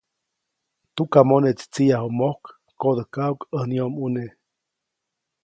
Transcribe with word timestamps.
Tukamoneʼtsi 0.95 1.65
tsiʼyaju 1.73 2.09
mojk 2.19 2.41
koʼdäjkajuʼk 2.79 3.41
ʼäj 3.55 3.65
nyomʼune. 3.69 4.23